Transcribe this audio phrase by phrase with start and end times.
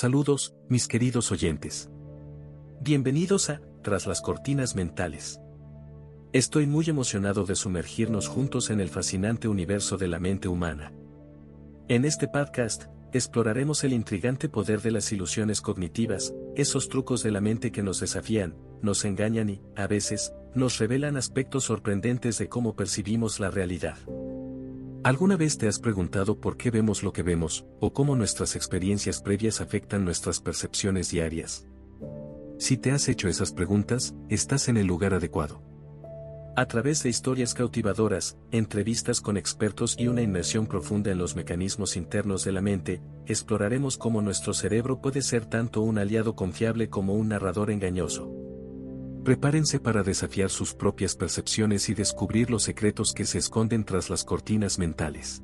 [0.00, 1.90] Saludos, mis queridos oyentes.
[2.80, 5.40] Bienvenidos a Tras las Cortinas Mentales.
[6.32, 10.92] Estoy muy emocionado de sumergirnos juntos en el fascinante universo de la mente humana.
[11.88, 17.40] En este podcast, exploraremos el intrigante poder de las ilusiones cognitivas, esos trucos de la
[17.40, 22.76] mente que nos desafían, nos engañan y, a veces, nos revelan aspectos sorprendentes de cómo
[22.76, 23.98] percibimos la realidad.
[25.08, 29.22] ¿Alguna vez te has preguntado por qué vemos lo que vemos, o cómo nuestras experiencias
[29.22, 31.66] previas afectan nuestras percepciones diarias?
[32.58, 35.62] Si te has hecho esas preguntas, estás en el lugar adecuado.
[36.56, 41.96] A través de historias cautivadoras, entrevistas con expertos y una inmersión profunda en los mecanismos
[41.96, 47.14] internos de la mente, exploraremos cómo nuestro cerebro puede ser tanto un aliado confiable como
[47.14, 48.37] un narrador engañoso.
[49.28, 54.24] Prepárense para desafiar sus propias percepciones y descubrir los secretos que se esconden tras las
[54.24, 55.42] cortinas mentales.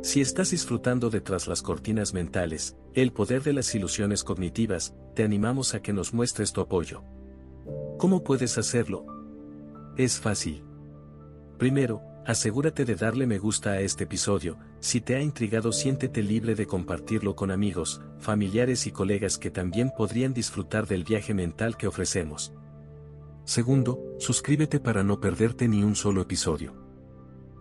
[0.00, 5.24] Si estás disfrutando de tras las cortinas mentales, el poder de las ilusiones cognitivas, te
[5.24, 7.02] animamos a que nos muestres tu apoyo.
[7.98, 9.04] ¿Cómo puedes hacerlo?
[9.98, 10.64] Es fácil.
[11.58, 16.54] Primero, asegúrate de darle me gusta a este episodio, si te ha intrigado siéntete libre
[16.54, 21.88] de compartirlo con amigos, familiares y colegas que también podrían disfrutar del viaje mental que
[21.88, 22.54] ofrecemos.
[23.46, 26.74] Segundo, suscríbete para no perderte ni un solo episodio.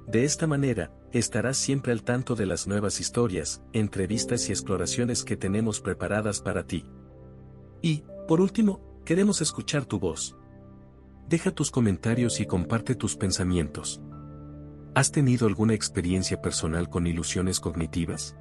[0.07, 5.37] De esta manera, estarás siempre al tanto de las nuevas historias, entrevistas y exploraciones que
[5.37, 6.85] tenemos preparadas para ti.
[7.83, 10.35] Y, por último, queremos escuchar tu voz.
[11.29, 14.01] Deja tus comentarios y comparte tus pensamientos.
[14.95, 18.35] ¿Has tenido alguna experiencia personal con ilusiones cognitivas?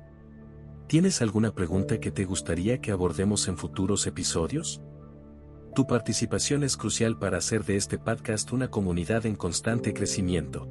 [0.86, 4.80] ¿Tienes alguna pregunta que te gustaría que abordemos en futuros episodios?
[5.74, 10.68] Tu participación es crucial para hacer de este podcast una comunidad en constante crecimiento.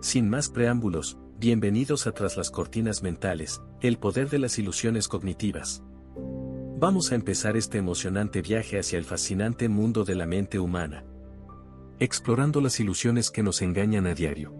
[0.00, 5.84] Sin más preámbulos, bienvenidos a Tras las Cortinas Mentales, el poder de las ilusiones cognitivas.
[6.80, 11.04] Vamos a empezar este emocionante viaje hacia el fascinante mundo de la mente humana.
[12.00, 14.52] Explorando las ilusiones que nos engañan a diario.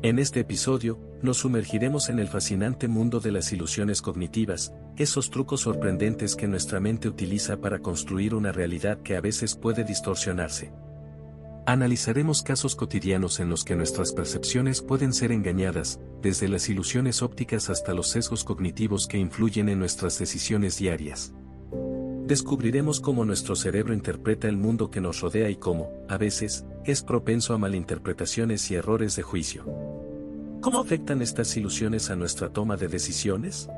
[0.00, 5.60] En este episodio, nos sumergiremos en el fascinante mundo de las ilusiones cognitivas, esos trucos
[5.60, 10.72] sorprendentes que nuestra mente utiliza para construir una realidad que a veces puede distorsionarse.
[11.64, 17.70] Analizaremos casos cotidianos en los que nuestras percepciones pueden ser engañadas, desde las ilusiones ópticas
[17.70, 21.32] hasta los sesgos cognitivos que influyen en nuestras decisiones diarias.
[22.26, 27.02] Descubriremos cómo nuestro cerebro interpreta el mundo que nos rodea y cómo, a veces, es
[27.02, 29.91] propenso a malinterpretaciones y errores de juicio.
[30.62, 33.68] ¿Cómo afectan estas ilusiones a nuestra toma de decisiones?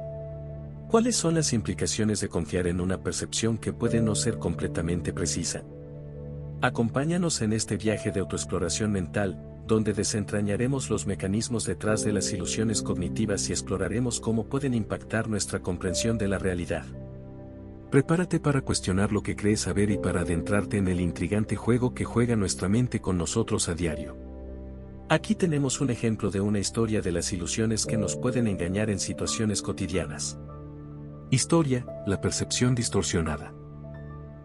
[0.90, 5.62] ¿Cuáles son las implicaciones de confiar en una percepción que puede no ser completamente precisa?
[6.60, 12.82] Acompáñanos en este viaje de autoexploración mental, donde desentrañaremos los mecanismos detrás de las ilusiones
[12.82, 16.84] cognitivas y exploraremos cómo pueden impactar nuestra comprensión de la realidad.
[17.90, 22.04] Prepárate para cuestionar lo que crees saber y para adentrarte en el intrigante juego que
[22.04, 24.23] juega nuestra mente con nosotros a diario.
[25.14, 28.98] Aquí tenemos un ejemplo de una historia de las ilusiones que nos pueden engañar en
[28.98, 30.40] situaciones cotidianas.
[31.30, 33.54] Historia, la percepción distorsionada.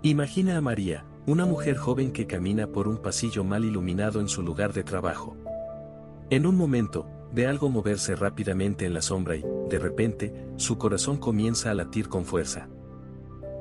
[0.04, 4.44] Imagina a María, una mujer joven que camina por un pasillo mal iluminado en su
[4.44, 5.36] lugar de trabajo.
[6.30, 11.18] En un momento, ve algo moverse rápidamente en la sombra y, de repente, su corazón
[11.18, 12.70] comienza a latir con fuerza.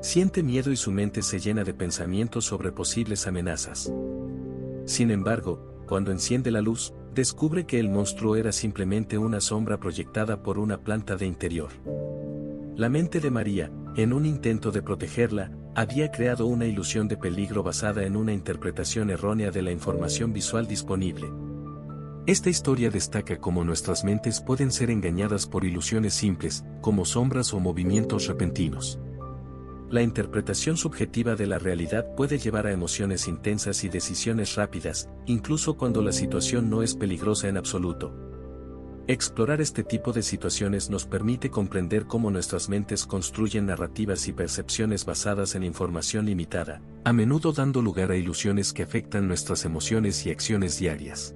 [0.03, 3.91] Siente miedo y su mente se llena de pensamientos sobre posibles amenazas.
[4.85, 10.41] Sin embargo, cuando enciende la luz, descubre que el monstruo era simplemente una sombra proyectada
[10.43, 11.69] por una planta de interior.
[12.75, 17.63] La mente de María, en un intento de protegerla, había creado una ilusión de peligro
[17.63, 21.29] basada en una interpretación errónea de la información visual disponible.
[22.25, 27.59] Esta historia destaca cómo nuestras mentes pueden ser engañadas por ilusiones simples, como sombras o
[27.59, 28.99] movimientos repentinos.
[29.89, 35.77] La interpretación subjetiva de la realidad puede llevar a emociones intensas y decisiones rápidas, incluso
[35.77, 38.13] cuando la situación no es peligrosa en absoluto.
[39.07, 45.05] Explorar este tipo de situaciones nos permite comprender cómo nuestras mentes construyen narrativas y percepciones
[45.05, 50.29] basadas en información limitada, a menudo dando lugar a ilusiones que afectan nuestras emociones y
[50.29, 51.33] acciones diarias.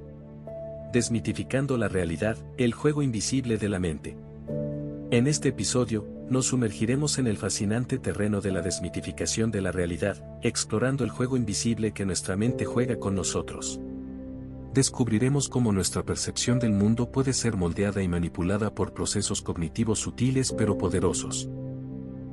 [0.93, 4.15] Desmitificando la realidad, el juego invisible de la mente.
[5.09, 10.23] En este episodio, nos sumergiremos en el fascinante terreno de la desmitificación de la realidad,
[10.41, 13.79] explorando el juego invisible que nuestra mente juega con nosotros.
[14.73, 20.51] Descubriremos cómo nuestra percepción del mundo puede ser moldeada y manipulada por procesos cognitivos sutiles
[20.51, 21.47] pero poderosos.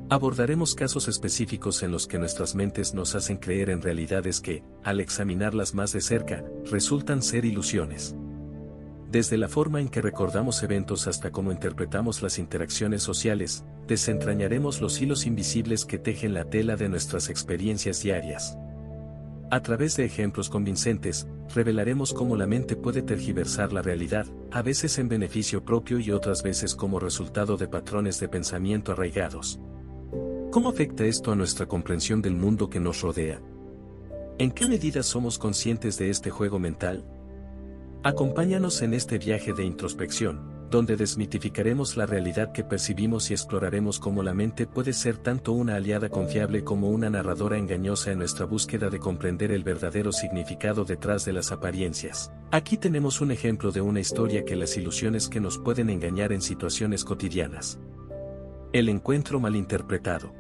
[0.08, 5.00] Abordaremos casos específicos en los que nuestras mentes nos hacen creer en realidades que, al
[5.00, 8.16] examinarlas más de cerca, resultan ser ilusiones.
[9.10, 15.02] Desde la forma en que recordamos eventos hasta cómo interpretamos las interacciones sociales, desentrañaremos los
[15.02, 18.56] hilos invisibles que tejen la tela de nuestras experiencias diarias.
[19.50, 24.96] A través de ejemplos convincentes, revelaremos cómo la mente puede tergiversar la realidad, a veces
[25.00, 29.58] en beneficio propio y otras veces como resultado de patrones de pensamiento arraigados.
[30.52, 33.42] ¿Cómo afecta esto a nuestra comprensión del mundo que nos rodea?
[34.38, 37.04] ¿En qué medida somos conscientes de este juego mental?
[38.02, 44.22] Acompáñanos en este viaje de introspección, donde desmitificaremos la realidad que percibimos y exploraremos cómo
[44.22, 48.88] la mente puede ser tanto una aliada confiable como una narradora engañosa en nuestra búsqueda
[48.88, 52.32] de comprender el verdadero significado detrás de las apariencias.
[52.52, 56.40] Aquí tenemos un ejemplo de una historia que las ilusiones que nos pueden engañar en
[56.40, 57.78] situaciones cotidianas.
[58.72, 60.32] El encuentro malinterpretado.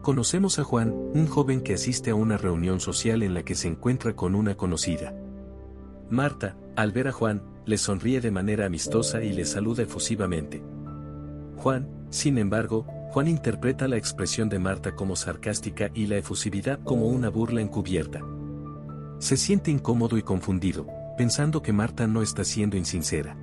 [0.00, 3.68] Conocemos a Juan, un joven que asiste a una reunión social en la que se
[3.68, 5.14] encuentra con una conocida.
[6.08, 10.62] Marta, al ver a Juan, le sonríe de manera amistosa y le saluda efusivamente.
[11.56, 17.06] Juan, sin embargo, Juan interpreta la expresión de Marta como sarcástica y la efusividad como
[17.08, 18.20] una burla encubierta.
[19.18, 20.86] Se siente incómodo y confundido,
[21.16, 23.36] pensando que Marta no está siendo insincera.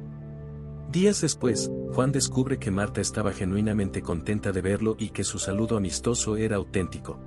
[0.92, 5.78] Días después, Juan descubre que Marta estaba genuinamente contenta de verlo y que su saludo
[5.78, 7.20] amistoso era auténtico.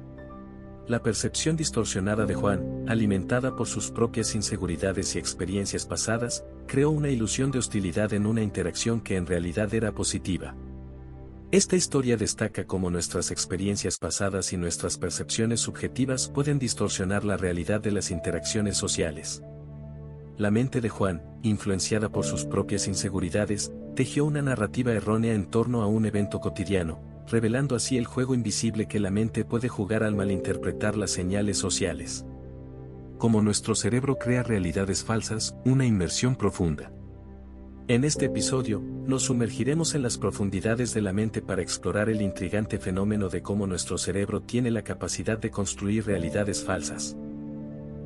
[0.88, 7.08] La percepción distorsionada de Juan, alimentada por sus propias inseguridades y experiencias pasadas, creó una
[7.08, 10.56] ilusión de hostilidad en una interacción que en realidad era positiva.
[11.52, 17.80] Esta historia destaca cómo nuestras experiencias pasadas y nuestras percepciones subjetivas pueden distorsionar la realidad
[17.80, 19.42] de las interacciones sociales.
[20.36, 25.82] La mente de Juan, influenciada por sus propias inseguridades, tejió una narrativa errónea en torno
[25.82, 30.14] a un evento cotidiano, revelando así el juego invisible que la mente puede jugar al
[30.14, 32.24] malinterpretar las señales sociales.
[33.18, 36.92] Como nuestro cerebro crea realidades falsas, una inmersión profunda.
[37.88, 42.78] En este episodio, nos sumergiremos en las profundidades de la mente para explorar el intrigante
[42.78, 47.16] fenómeno de cómo nuestro cerebro tiene la capacidad de construir realidades falsas.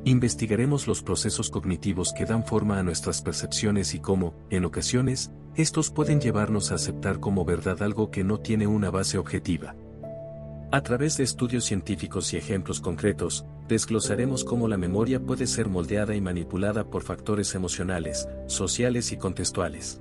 [0.03, 5.89] Investigaremos los procesos cognitivos que dan forma a nuestras percepciones y cómo, en ocasiones, estos
[5.89, 9.75] pueden llevarnos a aceptar como verdad algo que no tiene una base objetiva.
[10.71, 16.13] A través de estudios científicos y ejemplos concretos, desglosaremos cómo la memoria puede ser moldeada
[16.13, 19.99] y manipulada por factores emocionales, sociales y contextuales.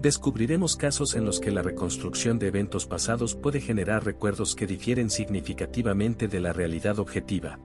[0.00, 5.10] Descubriremos casos en los que la reconstrucción de eventos pasados puede generar recuerdos que difieren
[5.10, 7.58] significativamente de la realidad objetiva.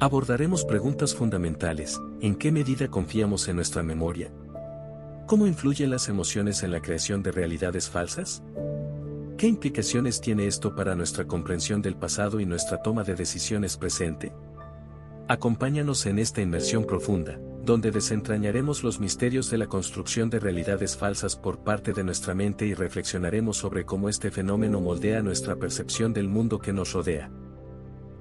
[0.00, 4.32] Abordaremos preguntas fundamentales, ¿en qué medida confiamos en nuestra memoria?
[5.28, 8.42] ¿Cómo influyen las emociones en la creación de realidades falsas?
[9.36, 14.32] ¿Qué implicaciones tiene esto para nuestra comprensión del pasado y nuestra toma de decisiones presente?
[15.28, 21.36] Acompáñanos en esta inmersión profunda, donde desentrañaremos los misterios de la construcción de realidades falsas
[21.36, 26.30] por parte de nuestra mente y reflexionaremos sobre cómo este fenómeno moldea nuestra percepción del
[26.30, 27.30] mundo que nos rodea.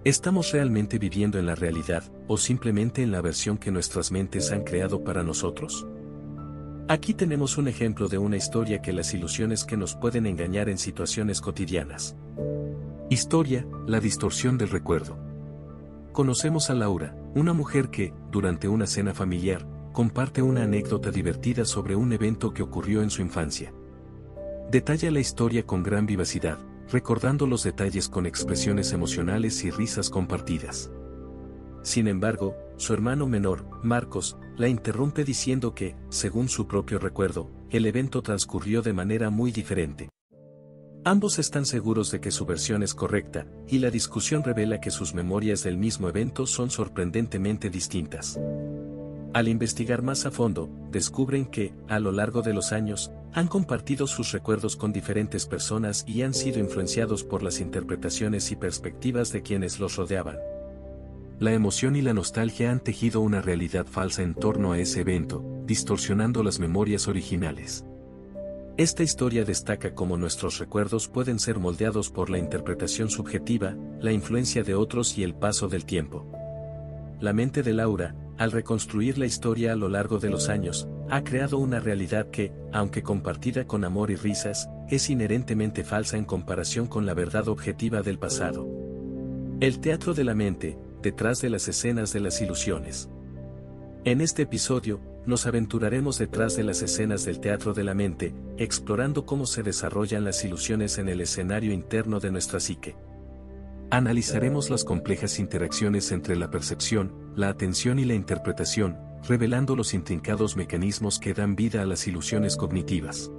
[0.04, 4.66] ¿Estamos realmente viviendo en la realidad o simplemente en la versión que nuestras mentes han
[4.66, 5.88] creado para nosotros?
[6.90, 10.78] Aquí tenemos un ejemplo de una historia que las ilusiones que nos pueden engañar en
[10.78, 12.16] situaciones cotidianas.
[13.10, 15.18] Historia, la distorsión del recuerdo.
[16.14, 21.98] Conocemos a Laura, una mujer que, durante una cena familiar, comparte una anécdota divertida sobre
[21.98, 23.74] un evento que ocurrió en su infancia.
[24.72, 26.58] Detalla la historia con gran vivacidad,
[26.90, 30.90] recordando los detalles con expresiones emocionales y risas compartidas.
[31.88, 37.86] Sin embargo, su hermano menor, Marcos, la interrumpe diciendo que, según su propio recuerdo, el
[37.86, 40.10] evento transcurrió de manera muy diferente.
[41.06, 45.14] Ambos están seguros de que su versión es correcta, y la discusión revela que sus
[45.14, 48.38] memorias del mismo evento son sorprendentemente distintas.
[49.34, 54.08] Al investigar más a fondo, descubren que, a lo largo de los años, han compartido
[54.08, 59.42] sus recuerdos con diferentes personas y han sido influenciados por las interpretaciones y perspectivas de
[59.42, 60.36] quienes los rodeaban.
[61.40, 65.46] La emoción y la nostalgia han tejido una realidad falsa en torno a ese evento,
[65.68, 67.86] distorsionando las memorias originales.
[68.76, 74.64] Esta historia destaca cómo nuestros recuerdos pueden ser moldeados por la interpretación subjetiva, la influencia
[74.64, 76.26] de otros y el paso del tiempo.
[77.20, 81.24] La mente de Laura, al reconstruir la historia a lo largo de los años, ha
[81.24, 86.88] creado una realidad que, aunque compartida con amor y risas, es inherentemente falsa en comparación
[86.88, 88.68] con la verdad objetiva del pasado.
[89.60, 93.10] El teatro de la mente, detrás de las escenas de las ilusiones.
[94.04, 99.26] En este episodio, nos aventuraremos detrás de las escenas del teatro de la mente, explorando
[99.26, 102.96] cómo se desarrollan las ilusiones en el escenario interno de nuestra psique.
[103.90, 110.56] Analizaremos las complejas interacciones entre la percepción, la atención y la interpretación, revelando los intrincados
[110.56, 113.30] mecanismos que dan vida a las ilusiones cognitivas.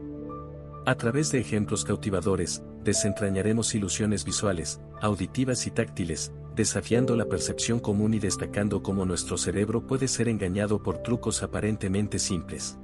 [0.85, 8.15] A través de ejemplos cautivadores, desentrañaremos ilusiones visuales, auditivas y táctiles, desafiando la percepción común
[8.15, 12.77] y destacando cómo nuestro cerebro puede ser engañado por trucos aparentemente simples.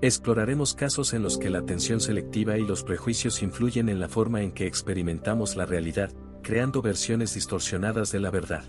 [0.00, 4.42] Exploraremos casos en los que la atención selectiva y los prejuicios influyen en la forma
[4.42, 6.10] en que experimentamos la realidad,
[6.42, 8.64] creando versiones distorsionadas de la verdad.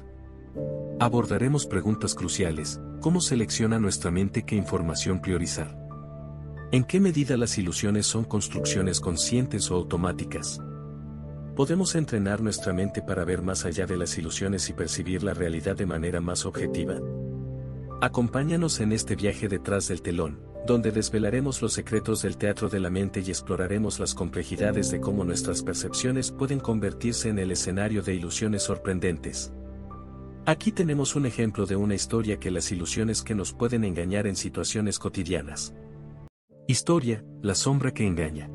[1.00, 5.80] Abordaremos preguntas cruciales, ¿cómo selecciona nuestra mente qué información priorizar?
[6.74, 10.62] ¿En qué medida las ilusiones son construcciones conscientes o automáticas?
[11.60, 15.76] ¿Podemos entrenar nuestra mente para ver más allá de las ilusiones y percibir la realidad
[15.76, 17.02] de manera más objetiva?
[18.00, 22.90] Acompáñanos en este viaje detrás del telón, donde desvelaremos los secretos del teatro de la
[22.90, 28.16] mente y exploraremos las complejidades de cómo nuestras percepciones pueden convertirse en el escenario de
[28.16, 29.52] ilusiones sorprendentes.
[30.46, 34.38] Aquí tenemos un ejemplo de una historia que las ilusiones que nos pueden engañar en
[34.38, 35.74] situaciones cotidianas.
[36.70, 38.50] Historia, la sombra que engaña.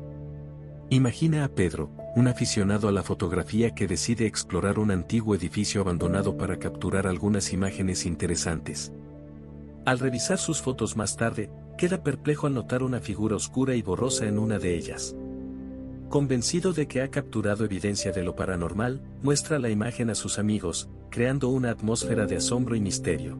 [0.89, 6.37] Imagina a Pedro, un aficionado a la fotografía que decide explorar un antiguo edificio abandonado
[6.37, 8.93] para capturar algunas imágenes interesantes.
[9.85, 14.25] Al revisar sus fotos más tarde, queda perplejo al notar una figura oscura y borrosa
[14.27, 15.13] en una de ellas.
[16.07, 20.89] Convencido de que ha capturado evidencia de lo paranormal, muestra la imagen a sus amigos,
[21.09, 23.37] creando una atmósfera de asombro y misterio.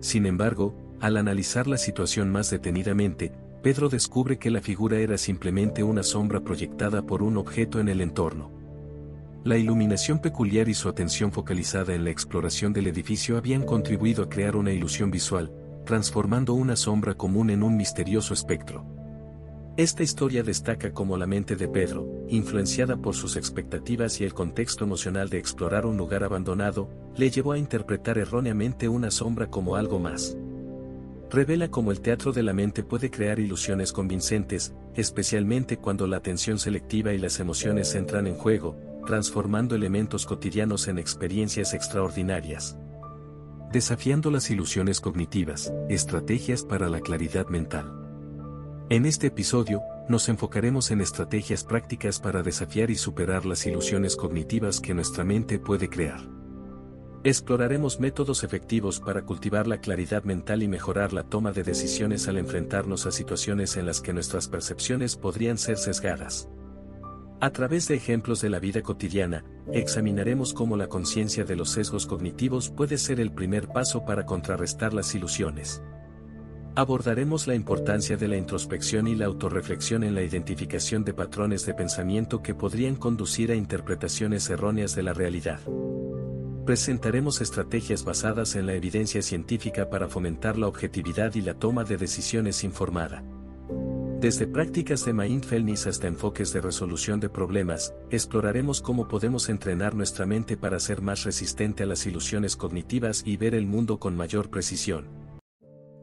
[0.00, 3.32] Sin embargo, al analizar la situación más detenidamente,
[3.64, 8.02] Pedro descubre que la figura era simplemente una sombra proyectada por un objeto en el
[8.02, 8.50] entorno.
[9.42, 14.28] La iluminación peculiar y su atención focalizada en la exploración del edificio habían contribuido a
[14.28, 15.50] crear una ilusión visual,
[15.86, 18.84] transformando una sombra común en un misterioso espectro.
[19.78, 24.84] Esta historia destaca cómo la mente de Pedro, influenciada por sus expectativas y el contexto
[24.84, 29.98] emocional de explorar un lugar abandonado, le llevó a interpretar erróneamente una sombra como algo
[29.98, 30.36] más
[31.30, 36.58] revela cómo el teatro de la mente puede crear ilusiones convincentes, especialmente cuando la atención
[36.58, 38.76] selectiva y las emociones entran en juego,
[39.06, 42.76] transformando elementos cotidianos en experiencias extraordinarias.
[43.72, 47.92] Desafiando las ilusiones cognitivas, estrategias para la claridad mental.
[48.88, 54.80] En este episodio, nos enfocaremos en estrategias prácticas para desafiar y superar las ilusiones cognitivas
[54.80, 56.20] que nuestra mente puede crear.
[57.26, 62.36] Exploraremos métodos efectivos para cultivar la claridad mental y mejorar la toma de decisiones al
[62.36, 66.50] enfrentarnos a situaciones en las que nuestras percepciones podrían ser sesgadas.
[67.40, 72.06] A través de ejemplos de la vida cotidiana, examinaremos cómo la conciencia de los sesgos
[72.06, 75.82] cognitivos puede ser el primer paso para contrarrestar las ilusiones.
[76.76, 81.72] Abordaremos la importancia de la introspección y la autorreflexión en la identificación de patrones de
[81.72, 85.60] pensamiento que podrían conducir a interpretaciones erróneas de la realidad
[86.64, 91.96] presentaremos estrategias basadas en la evidencia científica para fomentar la objetividad y la toma de
[91.96, 93.22] decisiones informada.
[94.20, 100.24] Desde prácticas de mindfulness hasta enfoques de resolución de problemas, exploraremos cómo podemos entrenar nuestra
[100.24, 104.48] mente para ser más resistente a las ilusiones cognitivas y ver el mundo con mayor
[104.48, 105.08] precisión.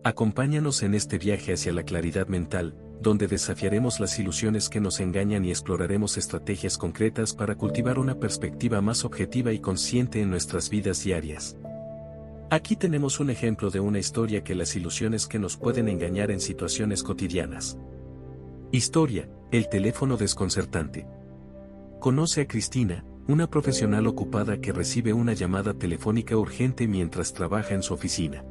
[0.04, 5.44] Acompáñanos en este viaje hacia la claridad mental, donde desafiaremos las ilusiones que nos engañan
[5.44, 11.04] y exploraremos estrategias concretas para cultivar una perspectiva más objetiva y consciente en nuestras vidas
[11.04, 11.58] diarias.
[12.52, 16.40] Aquí tenemos un ejemplo de una historia que las ilusiones que nos pueden engañar en
[16.40, 17.78] situaciones cotidianas.
[18.72, 21.08] Historia, el teléfono desconcertante.
[22.00, 27.84] Conoce a Cristina, una profesional ocupada que recibe una llamada telefónica urgente mientras trabaja en
[27.84, 28.44] su oficina.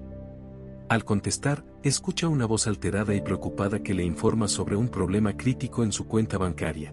[0.91, 5.85] Al contestar, escucha una voz alterada y preocupada que le informa sobre un problema crítico
[5.85, 6.93] en su cuenta bancaria.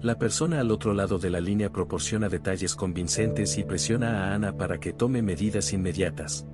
[0.00, 4.56] La persona al otro lado de la línea proporciona detalles convincentes y presiona a Ana
[4.56, 6.46] para que tome medidas inmediatas.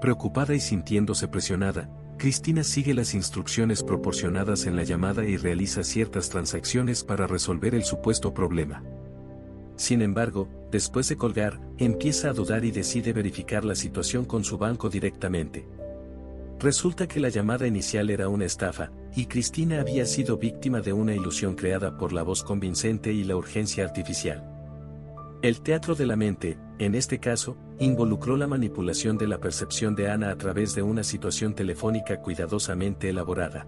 [0.00, 1.88] Preocupada y sintiéndose presionada,
[2.18, 7.84] Cristina sigue las instrucciones proporcionadas en la llamada y realiza ciertas transacciones para resolver el
[7.84, 8.82] supuesto problema.
[9.76, 14.58] Sin embargo, después de colgar, empieza a dudar y decide verificar la situación con su
[14.58, 15.68] banco directamente.
[16.58, 21.14] Resulta que la llamada inicial era una estafa, y Cristina había sido víctima de una
[21.14, 24.48] ilusión creada por la voz convincente y la urgencia artificial.
[25.42, 30.08] El teatro de la mente, en este caso, involucró la manipulación de la percepción de
[30.08, 33.66] Ana a través de una situación telefónica cuidadosamente elaborada.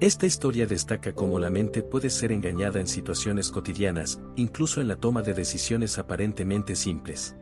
[0.00, 4.96] Esta historia destaca cómo la mente puede ser engañada en situaciones cotidianas, incluso en la
[4.96, 7.36] toma de decisiones aparentemente simples.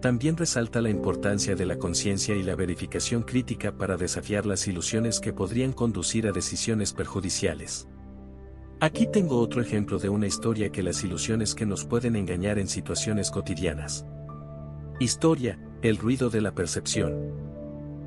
[0.00, 5.18] También resalta la importancia de la conciencia y la verificación crítica para desafiar las ilusiones
[5.18, 7.88] que podrían conducir a decisiones perjudiciales.
[8.78, 12.68] Aquí tengo otro ejemplo de una historia que las ilusiones que nos pueden engañar en
[12.68, 14.06] situaciones cotidianas.
[15.00, 17.32] Historia, el ruido de la percepción.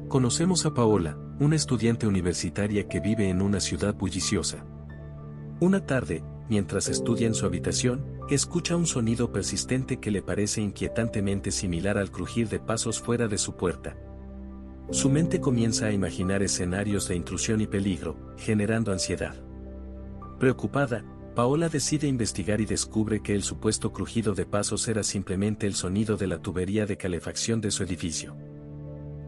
[0.07, 4.65] Conocemos a Paola, una estudiante universitaria que vive en una ciudad bulliciosa.
[5.59, 11.51] Una tarde, mientras estudia en su habitación, escucha un sonido persistente que le parece inquietantemente
[11.51, 13.95] similar al crujir de pasos fuera de su puerta.
[14.89, 19.35] Su mente comienza a imaginar escenarios de intrusión y peligro, generando ansiedad.
[20.39, 25.75] Preocupada, Paola decide investigar y descubre que el supuesto crujido de pasos era simplemente el
[25.75, 28.35] sonido de la tubería de calefacción de su edificio.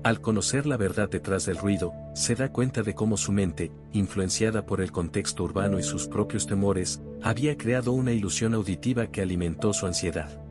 [0.01, 4.65] Al conocer la verdad detrás del ruido, se da cuenta de cómo su mente, influenciada
[4.65, 9.73] por el contexto urbano y sus propios temores, había creado una ilusión auditiva que alimentó
[9.73, 10.41] su ansiedad.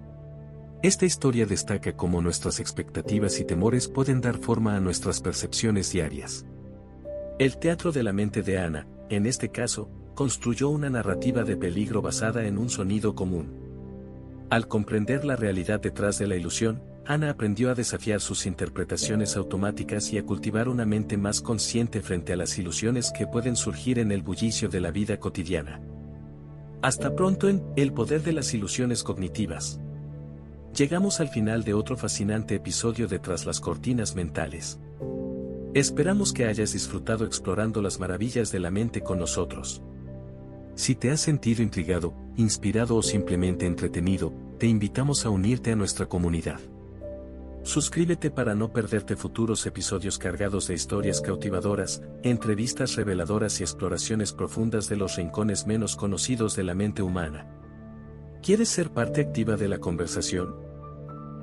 [0.83, 6.45] Esta historia destaca cómo nuestras expectativas y temores pueden dar forma a nuestras percepciones diarias.
[7.39, 12.03] El teatro de la mente de Ana, en este caso, construyó una narrativa de peligro
[12.03, 13.55] basada en un sonido común.
[14.51, 20.13] Al comprender la realidad detrás de la ilusión, Ana aprendió a desafiar sus interpretaciones automáticas
[20.13, 24.13] y a cultivar una mente más consciente frente a las ilusiones que pueden surgir en
[24.13, 25.81] el bullicio de la vida cotidiana.
[26.83, 29.81] Hasta pronto en El poder de las ilusiones cognitivas.
[30.77, 34.79] Llegamos al final de otro fascinante episodio de Tras las cortinas mentales.
[35.73, 39.81] Esperamos que hayas disfrutado explorando las maravillas de la mente con nosotros.
[40.75, 46.05] Si te has sentido intrigado, inspirado o simplemente entretenido, te invitamos a unirte a nuestra
[46.05, 46.61] comunidad.
[47.69, 54.89] Suscríbete para no perderte futuros episodios cargados de historias cautivadoras, entrevistas reveladoras y exploraciones profundas
[54.89, 57.47] de los rincones menos conocidos de la mente humana.
[58.43, 60.57] ¿Quieres ser parte activa de la conversación?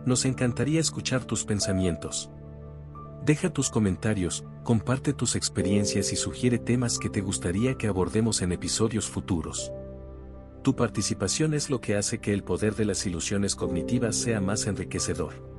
[0.08, 2.32] Nos encantaría escuchar tus pensamientos.
[3.24, 8.52] Deja tus comentarios, comparte tus experiencias y sugiere temas que te gustaría que abordemos en
[8.52, 9.72] episodios futuros.
[10.64, 14.66] Tu participación es lo que hace que el poder de las ilusiones cognitivas sea más
[14.66, 15.55] enriquecedor.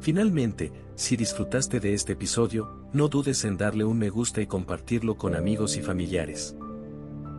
[0.00, 5.16] Finalmente, si disfrutaste de este episodio, no dudes en darle un me gusta y compartirlo
[5.16, 6.56] con amigos y familiares.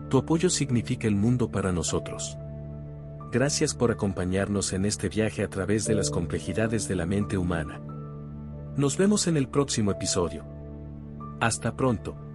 [0.09, 2.37] Tu apoyo significa el mundo para nosotros.
[3.31, 7.79] Gracias por acompañarnos en este viaje a través de las complejidades de la mente humana.
[8.75, 10.45] Nos vemos en el próximo episodio.
[11.39, 12.28] Hasta pronto.